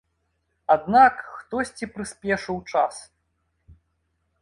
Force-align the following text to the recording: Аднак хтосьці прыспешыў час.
Аднак 0.75 1.15
хтосьці 1.37 1.91
прыспешыў 1.99 2.57
час. 2.73 2.95